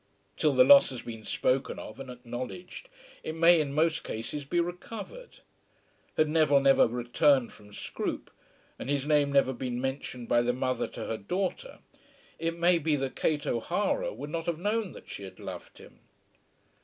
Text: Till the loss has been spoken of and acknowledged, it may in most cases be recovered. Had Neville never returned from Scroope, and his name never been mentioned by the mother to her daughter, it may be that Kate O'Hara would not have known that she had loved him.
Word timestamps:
Till 0.35 0.53
the 0.53 0.63
loss 0.63 0.89
has 0.89 1.03
been 1.03 1.23
spoken 1.23 1.77
of 1.77 1.99
and 1.99 2.09
acknowledged, 2.09 2.89
it 3.21 3.35
may 3.35 3.61
in 3.61 3.71
most 3.71 4.03
cases 4.03 4.43
be 4.45 4.59
recovered. 4.59 5.41
Had 6.17 6.27
Neville 6.27 6.59
never 6.59 6.87
returned 6.87 7.53
from 7.53 7.71
Scroope, 7.71 8.31
and 8.79 8.89
his 8.89 9.05
name 9.05 9.31
never 9.31 9.53
been 9.53 9.79
mentioned 9.79 10.27
by 10.27 10.41
the 10.41 10.53
mother 10.53 10.87
to 10.87 11.05
her 11.05 11.17
daughter, 11.17 11.77
it 12.39 12.57
may 12.57 12.79
be 12.79 12.95
that 12.95 13.15
Kate 13.15 13.45
O'Hara 13.45 14.11
would 14.11 14.31
not 14.31 14.47
have 14.47 14.57
known 14.57 14.93
that 14.93 15.07
she 15.07 15.21
had 15.21 15.39
loved 15.39 15.77
him. 15.77 15.99